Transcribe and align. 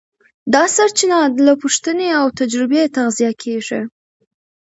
دا 0.53 0.63
سرچینه 0.75 1.19
له 1.45 1.53
پوښتنې 1.61 2.09
او 2.19 2.25
تجربې 2.39 2.83
تغذیه 2.95 3.31
کېږي. 3.43 3.81